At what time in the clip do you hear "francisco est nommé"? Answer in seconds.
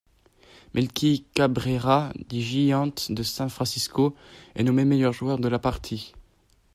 3.49-4.83